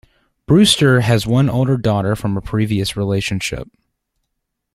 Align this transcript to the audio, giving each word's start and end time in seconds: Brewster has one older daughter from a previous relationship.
Brewster 0.47 1.01
has 1.01 1.27
one 1.27 1.47
older 1.47 1.77
daughter 1.77 2.15
from 2.15 2.35
a 2.35 2.41
previous 2.41 2.97
relationship. 2.97 3.67